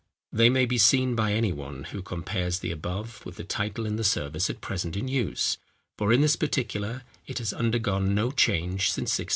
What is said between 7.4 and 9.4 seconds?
undergone no change since 1662.